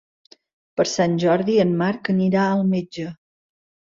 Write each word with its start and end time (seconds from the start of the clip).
Per 0.79 0.85
Sant 0.91 1.17
Jordi 1.25 1.57
en 1.65 1.75
Marc 1.83 2.11
anirà 2.15 2.45
al 2.55 2.63
metge. 2.73 3.07